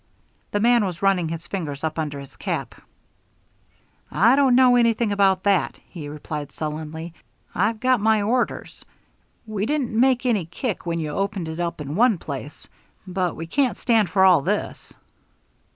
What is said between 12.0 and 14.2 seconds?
place, but we can't stand